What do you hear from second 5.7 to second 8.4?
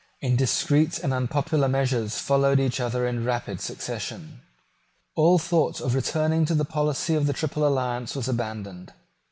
of returning to the policy of the Triple Alliance was